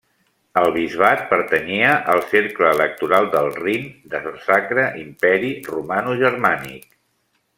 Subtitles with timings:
[0.59, 3.85] El bisbat pertanyia al Cercle Electoral del Rin
[4.15, 6.91] de Sacre Imperi Romanogermànic.